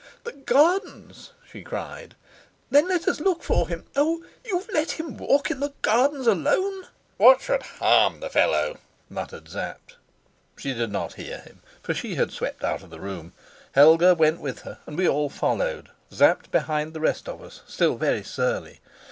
[0.23, 2.15] "The gardens!" she cried.
[2.71, 3.85] "Then let us look for him.
[3.95, 8.79] Oh, you've let him walk in the gardens alone?" "What should harm the fellow?"
[9.11, 9.97] muttered Sapt.
[10.57, 13.33] She did not hear him, for she had swept out of the room.
[13.73, 17.95] Helga went with her, and we all followed, Sapt behind the rest of us, still
[17.95, 18.79] very surly.